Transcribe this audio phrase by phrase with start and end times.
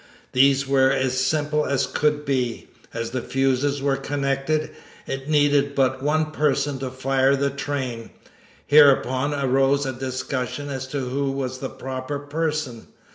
[0.31, 2.69] These were as simple as could be.
[2.91, 4.71] As the fuses were connected,
[5.05, 8.09] it needed but one person to fire the train.
[8.65, 12.87] Hereupon arose a discussion as to who was the proper person.